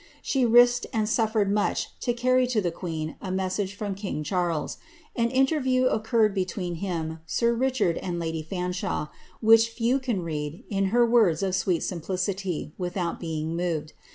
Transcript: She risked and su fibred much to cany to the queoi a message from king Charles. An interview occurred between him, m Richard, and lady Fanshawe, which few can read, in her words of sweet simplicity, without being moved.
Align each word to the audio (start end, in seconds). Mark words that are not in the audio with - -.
She 0.23 0.47
risked 0.47 0.87
and 0.91 1.07
su 1.07 1.27
fibred 1.27 1.49
much 1.51 1.89
to 1.99 2.11
cany 2.11 2.47
to 2.47 2.59
the 2.59 2.71
queoi 2.71 3.15
a 3.21 3.29
message 3.31 3.75
from 3.75 3.93
king 3.93 4.23
Charles. 4.23 4.77
An 5.15 5.29
interview 5.29 5.85
occurred 5.85 6.33
between 6.33 6.77
him, 6.81 7.19
m 7.39 7.59
Richard, 7.59 7.99
and 7.99 8.17
lady 8.17 8.41
Fanshawe, 8.41 9.09
which 9.41 9.69
few 9.69 9.99
can 9.99 10.23
read, 10.23 10.63
in 10.71 10.85
her 10.85 11.05
words 11.05 11.43
of 11.43 11.53
sweet 11.53 11.83
simplicity, 11.83 12.73
without 12.79 13.19
being 13.19 13.55
moved. 13.55 13.93